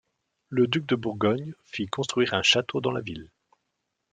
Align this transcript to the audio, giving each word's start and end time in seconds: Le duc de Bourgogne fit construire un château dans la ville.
Le 0.49 0.65
duc 0.65 0.87
de 0.87 0.95
Bourgogne 0.95 1.53
fit 1.63 1.85
construire 1.85 2.33
un 2.33 2.41
château 2.41 2.81
dans 2.81 2.89
la 2.89 3.01
ville. 3.01 3.29